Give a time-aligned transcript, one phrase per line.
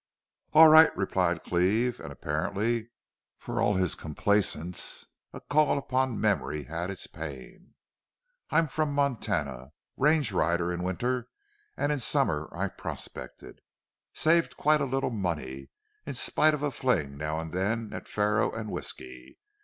[0.53, 2.89] "All right," replied Cleve, and apparently,
[3.37, 7.75] for all his complaisance, a call upon memory had its pain.
[8.49, 9.73] "I'm from Montana.
[9.97, 11.27] Range rider in winter
[11.77, 13.61] and in summer I prospected.
[14.11, 15.69] Saved quite a little money,
[16.07, 19.37] in spite of a fling now and then at faro and whisky....